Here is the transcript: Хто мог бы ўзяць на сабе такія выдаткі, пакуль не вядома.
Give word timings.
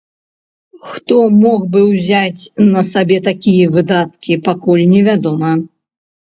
Хто 0.93 1.17
мог 1.41 1.59
бы 1.75 1.79
ўзяць 1.89 2.43
на 2.71 2.81
сабе 2.93 3.19
такія 3.29 3.69
выдаткі, 3.77 4.39
пакуль 4.49 4.83
не 4.97 5.05
вядома. 5.11 5.53